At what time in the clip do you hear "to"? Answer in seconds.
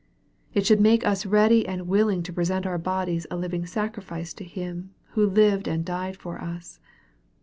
2.23-2.33, 4.33-4.43